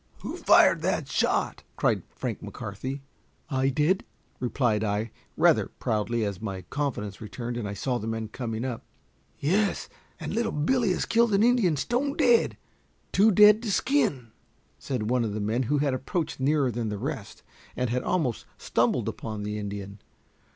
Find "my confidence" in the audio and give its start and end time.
6.41-7.21